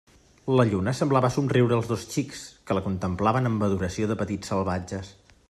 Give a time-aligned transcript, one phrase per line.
[0.59, 5.15] La lluna semblava somriure als dos xics, que la contemplaven amb adoració de petits salvatges.